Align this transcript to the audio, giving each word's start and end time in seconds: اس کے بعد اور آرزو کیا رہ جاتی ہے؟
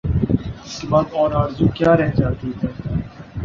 اس 0.63 0.79
کے 0.79 0.87
بعد 0.87 1.13
اور 1.13 1.31
آرزو 1.41 1.67
کیا 1.75 1.95
رہ 1.97 2.11
جاتی 2.17 2.51
ہے؟ 2.59 2.69